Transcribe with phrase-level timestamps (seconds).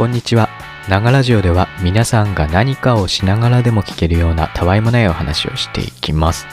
[0.00, 0.48] こんにちは。
[0.88, 6.46] ながラジオでは皆さんが何かをしながらでも聞けるようなたわいもないお話をしていきます。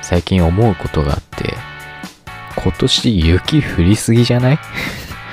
[0.00, 1.56] 最近思うことがあって、
[2.62, 4.60] 今年雪降りすぎじゃない？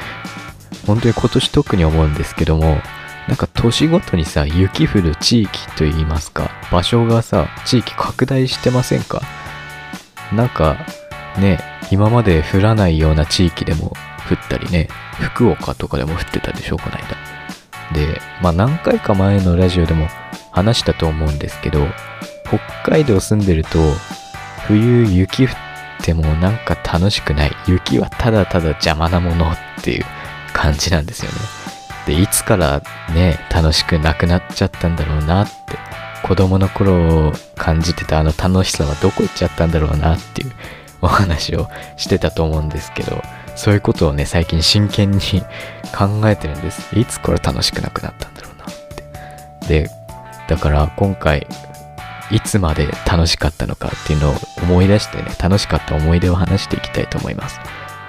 [0.88, 2.82] 本当に今年特に思うんですけども、
[3.28, 9.22] なんか年ごとにさ、雪降る地域といいますか、場所がさ、地域拡大してませんか？
[10.32, 10.78] なんか、
[11.38, 11.60] ね、
[11.92, 13.96] 今まで降らないような地域でも
[14.30, 14.88] 降ったりね、
[15.20, 17.18] 福岡とかでも降ってたでしょ、この間。
[17.94, 20.08] で、まあ何回か前のラジオでも
[20.52, 21.88] 話したと思うんですけど、
[22.48, 22.60] 北
[22.92, 23.80] 海道住んでると、
[24.68, 25.56] 冬雪降っ
[26.02, 27.56] てもなんか楽しくない。
[27.68, 30.06] 雪はただただ邪魔なものっていう
[30.54, 31.38] 感じなんですよね。
[32.06, 32.82] で、いつから
[33.14, 35.78] ね、楽しくなくなっちゃったんだろうなって、
[36.24, 40.52] 子供の頃感じてたあの楽しさはどこ行っちゃったんだろうなっていう
[41.02, 43.22] お話をしてたと思うんですけど、
[43.56, 45.20] そういうことをね、最近真剣に
[45.96, 46.98] 考えてるんです。
[46.98, 49.84] いつから楽しくなくなったんだろうなって。
[49.84, 49.90] で、
[50.48, 51.48] だから今回、
[52.32, 57.60] いつまで楽しかったのかっていうのを思い出してね、楽しかった思い出を話していきたいと思います。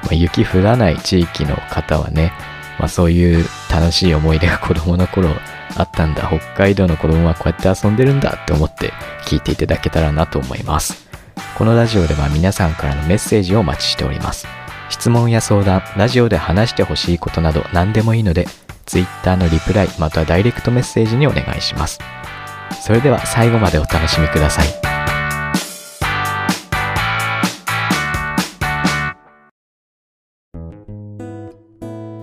[0.05, 2.33] まあ、雪降らない地域の方はね、
[2.79, 5.31] まあ、そういう楽しい思い出が子供の頃
[5.77, 8.92] あったんだ、北海道の子供はこうやって遊んでるんだって思って
[9.27, 11.06] 聞いていただけたらなと思います。
[11.56, 14.64] このラジオでは皆さんからのメッセージをお待ちしております。
[14.91, 18.47] 質問や相談、ラジオで話してほしいことなど何でもいいので、
[18.87, 21.99] Twitter のリプライまたはダイレクトメッセージにお願いします。
[22.83, 24.67] それでは最後までお楽しみください。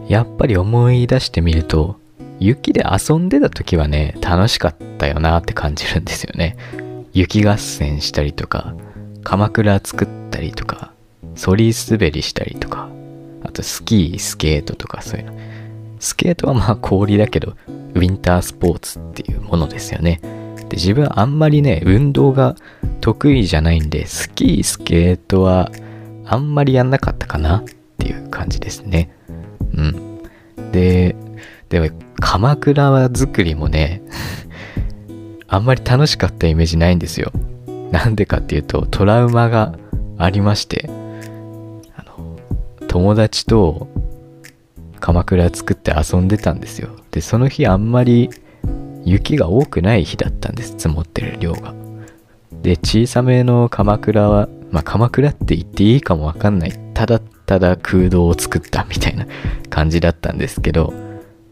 [0.08, 1.98] やっぱり思い出してみると、
[2.40, 6.58] 雪で遊んでた時はね、楽しかったよなって感じるんですよね。
[7.14, 8.74] 雪合戦したりとか、
[9.24, 10.91] 鎌倉作ったりとか、
[11.36, 12.90] ソリ滑りしたりとか、
[13.44, 15.34] あとスキー、スケートとかそういうの。
[16.00, 17.56] スケートはまあ氷だけど、
[17.94, 20.20] ウィンタースポーツっていうものですよね。
[20.70, 22.56] で、自分あんまりね、運動が
[23.02, 25.72] 得意じゃないんで、スキー、スケートは
[26.26, 27.64] あんまりやんなかったかなっ
[27.98, 29.14] ていう感じですね。
[29.76, 30.22] うん。
[30.72, 31.16] で、
[31.70, 34.02] でも、鎌倉作りもね、
[35.48, 37.32] あんまり楽しかったイメージないんですよ。
[37.92, 39.74] なんでかっていうと、トラウマが
[40.18, 40.90] ありまして、
[42.92, 43.88] 友達と
[45.00, 46.90] 鎌倉作って遊んでたんですよ。
[47.12, 48.30] で、その日あんまり
[49.06, 51.74] 雪が多くない日だったんです、積もってる量が。
[52.62, 56.74] で、小さめの鎌倉は、まあ、鎌倉って言っていいかもわかんない。
[56.94, 59.26] ただただ空洞を作ったみたいな
[59.70, 60.94] 感じだったんですけど、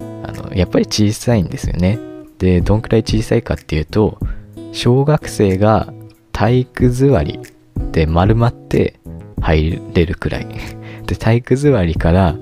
[0.01, 1.99] あの、やっぱり小さいんですよね。
[2.37, 4.19] で、どんくらい小さいかっていうと、
[4.73, 5.93] 小学生が
[6.33, 7.39] 体育座り
[7.93, 8.99] で丸まって
[9.39, 10.78] 入れるくらい。
[11.09, 12.35] で、体育座りから、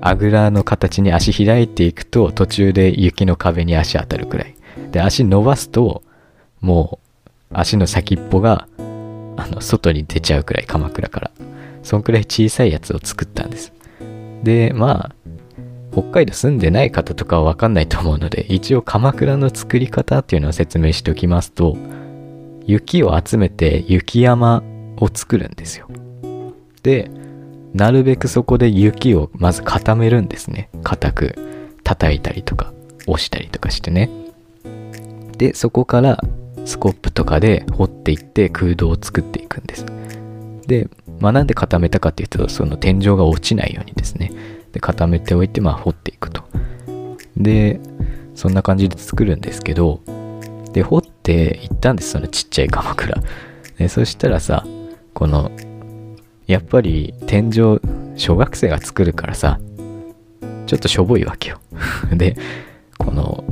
[0.00, 4.54] あぐらの形に足開いていくと、途中で雪の壁に足当たるくらい。
[4.92, 6.02] で、足伸ばすと、
[6.62, 8.66] もう、足の先っぽが、
[9.36, 11.30] あの、外に出ちゃうくらい、鎌倉から。
[11.82, 13.74] そんくらい小さいやつを作ったんです。
[14.42, 15.14] で、まあ、
[15.92, 21.76] 北海道住んでない方とかはわかんないと思うので、一応鎌倉の作り方っていうのを説明しておきますと、
[22.64, 24.62] 雪を集めて雪山
[24.96, 25.88] を作るんですよ。
[26.82, 27.10] で、
[27.76, 30.70] なるべくそこで雪をまず固めるんですね。
[30.82, 31.34] 固く
[31.84, 32.72] 叩いたりとか
[33.06, 34.08] 押したりとかしてね。
[35.36, 36.24] で、そこから
[36.64, 39.84] スコップとかで掘っていって空洞を作っていくんです。
[40.66, 40.88] で、
[41.20, 44.32] まあ、なんで固めたかっていうと、その天井が落ちないようにですね。
[44.72, 46.44] で、固めておいて、まあ、掘っていくと。
[47.36, 47.78] で、
[48.34, 50.00] そんな感じで作るんですけど、
[50.72, 53.22] で、掘っていったんです、そのちっちゃい鎌倉。
[53.78, 54.64] で、そしたらさ、
[55.12, 55.50] この、
[56.46, 57.80] やっぱり天井、
[58.16, 59.58] 小学生が作るからさ、
[60.66, 61.60] ちょっとしょぼいわけよ。
[62.12, 62.36] で、
[62.98, 63.44] この、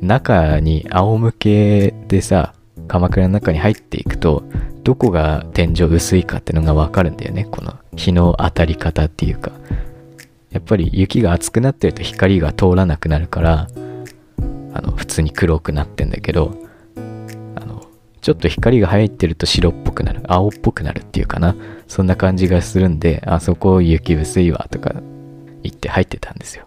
[0.00, 2.54] 中に仰向けでさ、
[2.88, 4.44] 鎌倉の中に入っていくと、
[4.84, 7.46] どこが天井薄いかってのがわかるんだよね。
[7.50, 9.52] この日の当たり方っていうか。
[10.52, 13.68] やっぱり雪が厚くなってると光が通らなくなるから、
[14.72, 16.54] あの、普通に黒くなってんだけど、
[18.26, 20.20] ちょっと光が入ってると白っぽくなる。
[20.26, 21.54] 青っぽくなるっていうかな。
[21.86, 24.94] そんな感じがするんで、あそこ雪薄いわとか
[25.62, 26.66] 言って入ってたんですよ。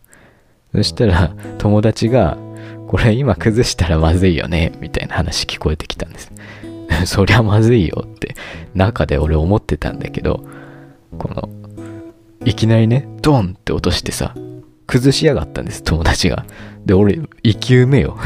[0.74, 2.38] そしたら、友達が、
[2.88, 6.32] これ今崩したらまずいよね、みたいな話聞こえてきたんです。
[7.04, 8.36] そりゃまずいよって
[8.74, 10.46] 中で俺思ってたんだけど、
[11.18, 11.50] この、
[12.46, 14.34] いきなりね、ドンって落としてさ、
[14.88, 16.46] 崩しやがったんです、友達が。
[16.86, 18.18] で、俺、生き埋めよ。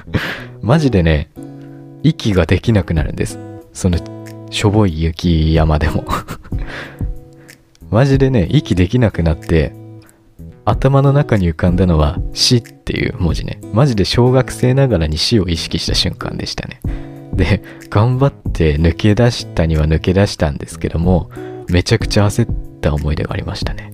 [0.62, 1.28] マジでね、
[2.02, 3.38] 息ができなくなるんです。
[3.72, 3.98] その、
[4.50, 6.04] しょぼい雪山でも。
[7.90, 9.72] マジでね、息できなくなって、
[10.64, 13.60] 頭の中に浮かんだのは死っていう文字ね。
[13.72, 16.80] マジで小学生ながらに死を意識した瞬間でしたね。
[17.34, 21.30] で、頑張って抜け出したには抜け出したんですけども、
[21.68, 23.90] めちゃくちゃ焦った思い出がありましたね。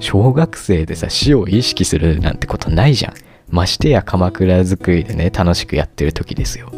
[0.00, 3.14] 小学生でさ、死を意識するなんてことないじゃん。
[3.48, 6.72] ましてや鎌倉作りでね、楽しくやってる時ですよ。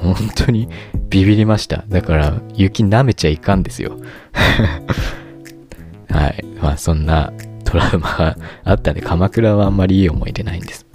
[0.00, 0.68] 本当に
[1.08, 1.84] ビビりました。
[1.88, 3.98] だから、雪舐めちゃいかんですよ。
[6.08, 6.44] はい。
[6.60, 7.32] まあ、そんな
[7.64, 10.86] トラウマがあったんで、鎌倉はあんまりいい思い出ないんです。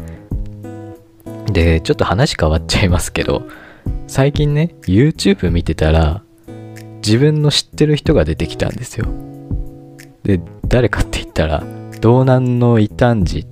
[1.51, 3.47] で、ちょっと話変わっちゃいますけど、
[4.07, 6.23] 最近ね、YouTube 見てたら、
[6.97, 9.07] 自分の知ってる人が出てきたんですよ。
[10.23, 11.63] で、誰かって言ったら、
[12.01, 13.45] 道南の異端児っ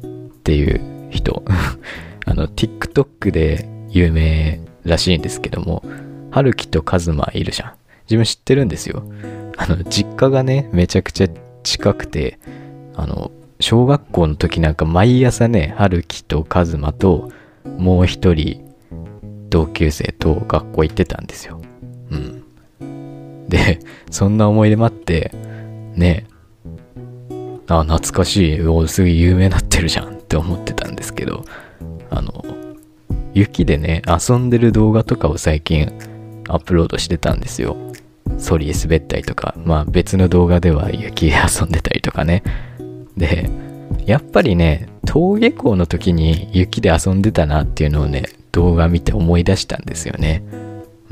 [0.44, 1.44] ていう人。
[2.25, 5.83] あの、TikTok で有名らしいんですけども、
[6.31, 7.74] 春樹とカズマいるじゃん。
[8.06, 9.03] 自分知ってるんですよ。
[9.57, 11.27] あの、実家がね、めちゃくちゃ
[11.63, 12.39] 近くて、
[12.95, 17.31] あの、小学校の時なんか毎朝ね、春樹とカズマと
[17.77, 18.62] もう一人
[19.50, 21.62] 同級生と学校行ってたんですよ。
[22.12, 22.44] うん。
[23.47, 23.79] で、
[24.09, 25.31] そんな思い出もあって、
[25.95, 26.25] ね、
[27.68, 31.45] あ、懐かしい、おすぐ有名になってるじゃんって思ってたんですけど、
[32.09, 32.44] あの、
[33.33, 35.91] 雪でね、遊んでる動画とかを最近
[36.47, 37.75] アップロードしてたんですよ。
[38.38, 42.44] ソリ滑ったりとか、まあ別の動画では雪で遊んでたりとかね。
[43.18, 43.50] で、
[44.06, 50.44] やっぱりね、登下校の時に雪で遊んでたなっていうのをね、動画見て思い出したんですよね。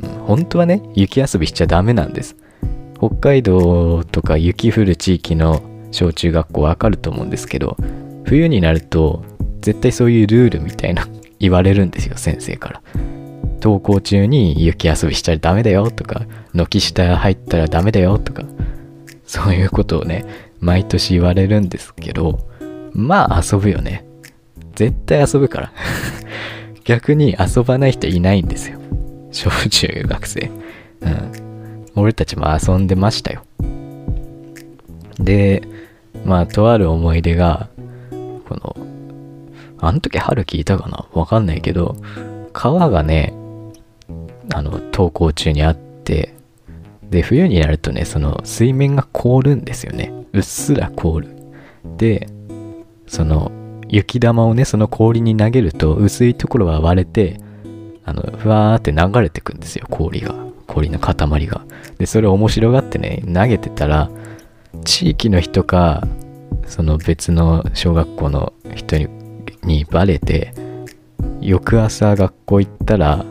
[0.02, 2.36] うん、本当はね、雪遊びしちゃダメなんです。
[2.98, 7.78] 北海道とか雪降る地域の小中学校わかると思うんですけど、
[8.26, 9.24] 冬になると
[9.62, 11.08] 絶対そういうルールみたいな
[11.42, 12.82] 言われるんですよ、先生から。
[13.62, 18.44] 登校中に雪遊びしちゃダメだよとか、軒下入ったらダメだよとか、
[19.26, 20.26] そういうことをね、
[20.60, 22.40] 毎年言われるんですけど、
[22.94, 24.06] まあ遊ぶよね。
[24.76, 25.74] 絶対遊ぶから。
[26.86, 28.80] 逆に遊ばない人いないんですよ。
[29.32, 30.52] 小中学生。
[31.02, 31.86] うん。
[31.96, 33.44] 俺たちも遊んでましたよ。
[35.20, 35.64] で、
[36.26, 37.70] まあ、とある思い出が、
[38.48, 38.91] この、
[39.82, 41.08] あの時春聞いたかな？
[41.12, 41.96] わかんないけど、
[42.54, 43.34] 川がね、
[44.54, 46.36] あの、登校中にあって、
[47.10, 50.14] で、冬になるとね、その水面が凍るんですよね。
[50.34, 51.36] うっすら凍る。
[51.98, 52.28] で、
[53.08, 53.52] その
[53.90, 57.42] 雪玉をね、その氷に投げると薄いところは割れて、
[58.06, 60.36] あの、ふわーって流れてくんですよ、氷が。
[60.68, 61.66] 氷の塊が。
[61.98, 64.10] で、それ面白がってね、投げてたら、
[64.86, 66.08] 地域の人か、
[66.66, 69.08] その別の小学校の人に
[69.64, 70.54] にバレて、
[71.42, 73.26] 翌朝学校行ったら、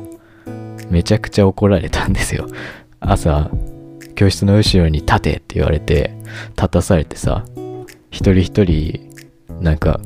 [0.91, 2.49] めちゃくちゃ怒られたんですよ。
[3.01, 3.51] 朝、
[4.15, 6.15] 教室の後ろに立てって言われて、
[6.57, 7.45] 立たされてさ、
[8.11, 9.11] 一人一人
[9.61, 10.01] なんか、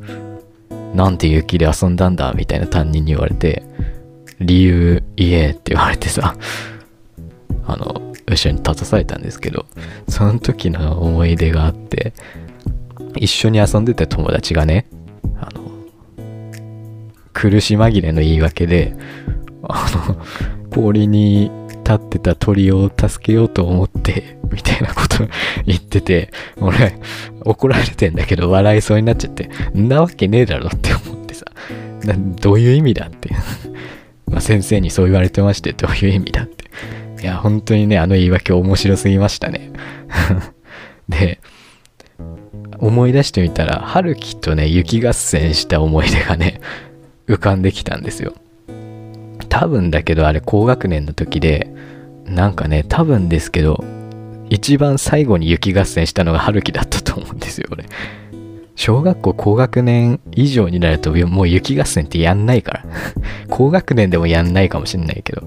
[0.94, 3.62] なんて雪で遊んだんだみたいな担任に言われて、
[4.41, 6.37] 理由言えって言われてさ、
[7.67, 9.67] あの、後ろに立たされたんですけど、
[10.09, 12.12] その時の思い出があって、
[13.17, 14.87] 一緒に遊んでた友達がね、
[17.50, 18.96] 苦し紛れの言い訳で、
[19.64, 20.17] あの、
[20.70, 21.50] 氷に
[21.85, 25.29] 立ってた鳥を助けようと思って、みたいなこと
[25.67, 26.98] 言ってて、俺、
[27.43, 31.44] 怒られてんだけど笑いそうになっちゃって、んなわけねえだろって思ってさ、
[32.41, 33.29] どういう意味だって
[34.27, 36.65] まあ先生にそう言われてまして、どういう意味だって。
[37.22, 39.70] いや、本当にね、あの言い訳面白すぎましたね
[41.10, 41.41] で、
[42.79, 46.63] 思い出してみたら、春樹とね、雪合戦した思い出がね、
[47.27, 48.35] 浮かんできたんですよ。
[49.49, 51.73] 多分だけど、あれ高学年の時で、
[52.27, 53.85] なんかね、多分ですけど、
[54.51, 57.87] 一番最後に雪合戦したのが春樹だったと思うんですよ、俺。
[58.77, 62.85] 小学校高学年以上になるともう雪合戦ってやんないから。
[63.49, 65.43] 高学年でもやんないかもしんないけど。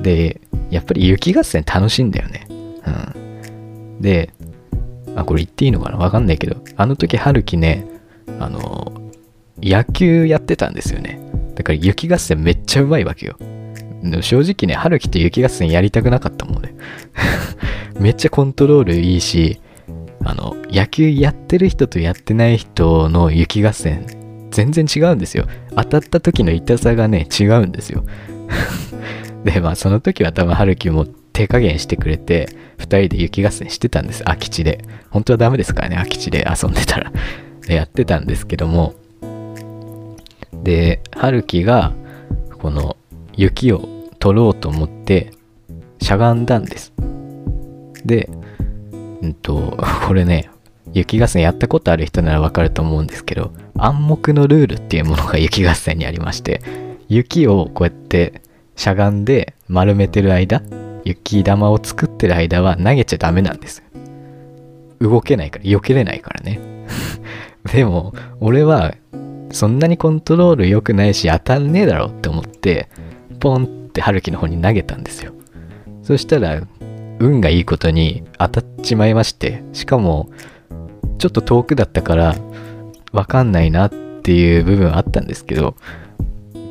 [0.00, 2.46] で、やっぱり雪合戦楽しいんだよね。
[2.50, 2.90] う
[3.98, 4.00] ん。
[4.00, 4.32] で、
[5.14, 5.98] あ、これ言っていいのかな？
[5.98, 7.86] わかんないけど、あの時春樹ね、
[8.40, 9.05] あの、
[9.62, 11.20] 野球やってたんですよね。
[11.54, 13.36] だから雪合戦めっちゃうまいわけよ。
[14.22, 16.74] 正直ね、春樹と雪合戦やりたくなかったもんね。
[17.98, 19.60] めっちゃコントロールいいし、
[20.24, 24.06] あの、野球やってる人とやってない人の雪合戦、
[24.50, 25.46] 全然違うんですよ。
[25.74, 28.04] 当たった時の痛さがね、違うんですよ。
[29.44, 32.48] で、まあその時は多分春樹も手加減してくれて、
[32.78, 34.24] 2人で雪合戦してたんです。
[34.24, 34.84] 空き地で。
[35.10, 37.12] 本当はダメですからね、空き地で遊んでたら。
[37.68, 38.94] やってたんですけども、
[40.52, 41.92] で、春樹が、
[42.58, 42.96] この
[43.34, 43.88] 雪を
[44.18, 45.32] 取ろうと思って、
[46.00, 46.92] しゃがんだんです。
[48.04, 48.30] で、
[49.22, 49.76] うんと、
[50.06, 50.50] これね、
[50.92, 56.62] 雪合戦やったことある人ならわかると思うんですけど暗黙のルールっていうものが 雪合戦にありまして
[57.08, 58.40] 雪をこうやって
[58.76, 60.62] しゃがんで丸めてる間
[61.04, 63.82] 雪玉を作ってる間は投げちゃダメなんです
[65.00, 66.60] 動けないから避けれないからね
[67.72, 68.94] でも俺は
[69.50, 72.88] そんなにコントロール良くないし当たんねえだろって思って
[73.40, 75.32] ポンって春樹の方に投げたんですよ。
[76.02, 76.62] そしたら
[77.18, 80.30] 運がいいことに当たっちまいましてしかも
[81.18, 82.36] ちょっと遠くだったから
[83.12, 85.74] わかんないなっていう部分あったんですけど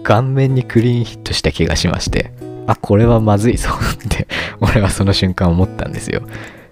[0.03, 2.31] 顔面にクリーンヒットした気がしまして
[2.67, 4.27] あこれはまずいぞって
[4.59, 6.21] 俺はその瞬間思ったんですよ。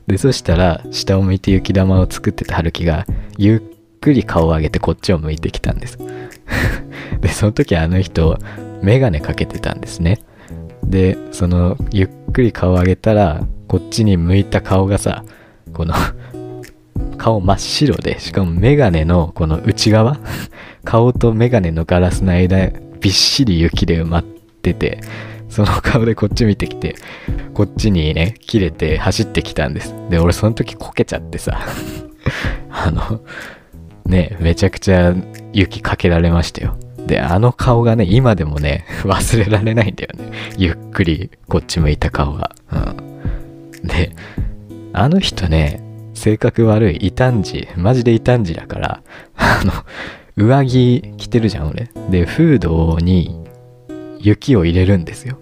[0.08, 3.06] でそしたら下を向いて雪玉を作ってた春樹が
[3.38, 3.60] ゆっ
[4.04, 5.98] くり顔を上げてこっちを向いてきたんです。
[7.22, 8.38] でその時あの人
[8.82, 10.20] メガネかけてたんですね。
[10.84, 15.24] でそのゆっくり顔を上げたらこっちに向いた顔がさ
[15.72, 15.94] この
[17.18, 20.18] 顔真っ白でしかもメガネのこの内側
[20.84, 25.00] 顔とメガネのガラスの間びっしり雪で埋まってて
[25.48, 26.96] その顔でこっち見てきて
[27.54, 29.96] こっちにね切れて走ってきたんです。
[30.10, 31.62] で俺その時こけちゃってさ。
[32.70, 33.22] あの
[34.06, 35.16] ねめちゃくちゃ
[35.54, 36.78] 雪かけられましたよ。
[37.08, 40.32] であの顔がね今でもね 忘れられないんだよね。
[40.58, 42.52] ゆっくりこっち向いた顔が。
[42.72, 43.88] うん。
[43.88, 44.12] で
[44.94, 45.82] あの人ね
[46.14, 49.02] 性格悪い異端児マジで異端児だから
[49.36, 49.74] あの
[50.36, 51.90] 上着着てるじゃん俺。
[52.10, 53.40] でフードに
[54.20, 55.38] 雪を入れるんですよ。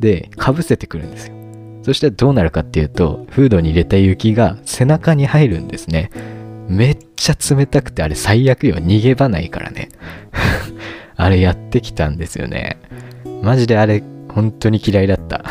[0.00, 1.34] でかぶせてくるんですよ。
[1.82, 6.10] そしてどうなるかっていうとフードに入れた雪が背中に入るんですね。
[6.68, 8.76] めっちゃ冷たくてあれ最悪よ。
[8.76, 9.88] 逃げ場ないからね。
[11.16, 12.78] あれやってきたんですよね。
[13.42, 15.44] マジであれ本当に嫌いだった。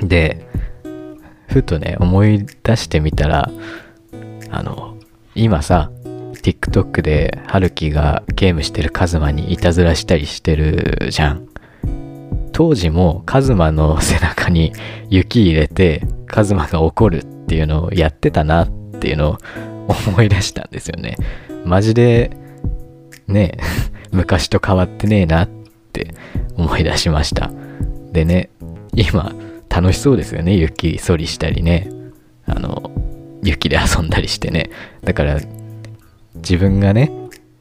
[0.04, 0.46] で
[1.48, 3.50] ふとね思い出してみたら
[4.50, 4.96] あの
[5.34, 11.48] 今さ TikTok で春樹がゲームしてるカズマにいたずらしたりしてるじゃん。
[12.52, 14.72] 当時もカズマの背中に
[15.10, 19.38] 雪入れてカズマが怒るっていうのをやってたなっっていうのを
[20.08, 21.16] 思い出したんですよね。
[21.64, 22.30] マジで
[23.26, 23.58] ね
[24.12, 25.48] 昔と変わってねえなっ
[25.92, 26.14] て
[26.56, 27.50] 思い出しました。
[28.12, 28.50] でね
[28.94, 29.34] 今
[29.68, 30.54] 楽しそうですよね。
[30.54, 31.88] 雪剃りしたりね。
[32.46, 32.90] あの
[33.42, 34.70] 雪で遊んだりしてね。
[35.02, 35.40] だから
[36.36, 37.10] 自分がね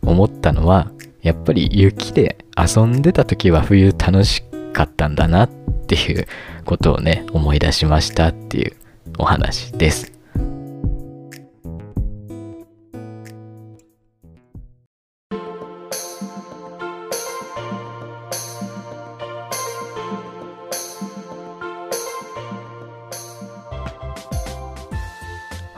[0.01, 5.49] 思ったのはやっぱり雪で遊んでた時は冬楽しかったんだなっ
[5.87, 6.27] ていう
[6.65, 8.73] ことをね思い出しましたっていう
[9.17, 10.12] お話です。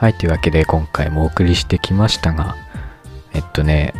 [0.06, 2.54] はい、というわけで今回もお送りしてきましたが、
[3.34, 3.92] えっとね、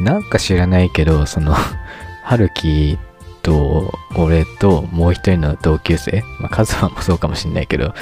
[0.00, 1.52] なんか知らないけど、その、
[2.22, 2.96] 春樹
[3.42, 7.92] と俺ともう一人の同級生、まあ、カズマもそうかもしんないけど、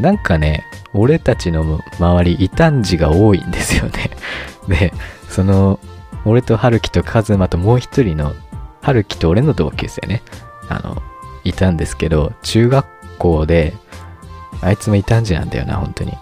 [0.00, 4.10] なんかね、俺たちの周り、異端児が多いんですよね。
[4.66, 4.94] で、
[5.28, 5.78] その、
[6.24, 8.32] 俺と春樹とカズマともう一人の、
[8.80, 10.22] 春樹と俺の同級生ね、
[10.70, 11.02] あの、
[11.44, 12.86] いたんですけど、中学
[13.18, 13.74] 校で、
[14.62, 16.16] あいつも異端児なんだよな、本当に。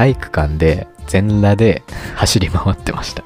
[0.00, 1.82] 体育館で全裸で
[2.14, 3.22] 走り回ってました。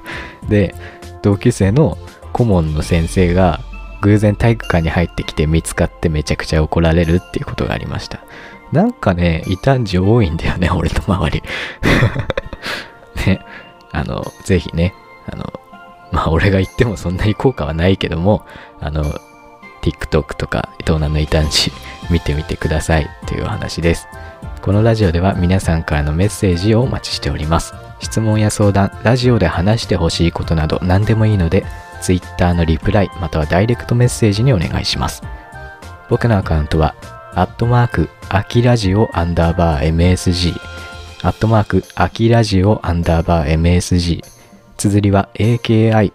[0.49, 0.75] で、
[1.23, 1.97] 同級生の
[2.33, 3.61] 顧問の先生が
[4.00, 8.25] 偶然体育館に入ってきて見つかってめちゃくちゃ怒られるっていうことがありました。
[8.73, 11.43] なんかね、異端児多いんだよね、俺の周り。
[13.25, 13.40] ね、
[13.93, 14.95] あの、ぜひね、
[15.33, 15.52] あの、
[16.11, 18.45] まあ俺が言ってもそんなに効果はないけども、
[18.81, 19.04] あの、
[19.83, 21.71] TikTok とか、東南の異端児
[22.11, 24.09] 見てみてくださいというお話です。
[24.64, 27.75] このラジオでは皆さんからのメッセージをお待ちしております。
[28.00, 31.66] 質問や相談、ラジオで話してほしいことなど何でもいいので、
[32.00, 35.23] Twitter のリプライまたはダイレクトメッセージにお願いします。
[36.09, 36.94] 僕のアカウントは、
[37.35, 40.59] アットマーク、アキラジオアンダーバー MSG、
[41.23, 44.25] アットマーク、アキラジオアンダーバー MSG、
[44.78, 46.09] 綴りは AKIRADIO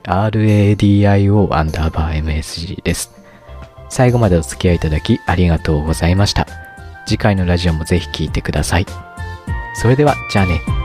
[1.54, 3.12] アンダーバー MSG です。
[3.90, 6.69] 最後までお付き合いいただきありがとうございました。
[7.10, 8.86] 次回のラジオもぜひ聴いてください。
[9.74, 10.79] それでは、じゃあね。